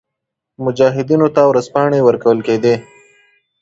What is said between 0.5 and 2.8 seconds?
مجاهدینو ته ورځپاڼې ورکول کېدې.